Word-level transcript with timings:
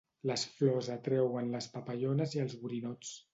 Les 0.27 0.45
flors 0.59 0.89
atreuen 0.93 1.51
les 1.57 1.67
papallones 1.75 2.35
i 2.39 2.43
els 2.47 2.57
borinots. 2.65 3.15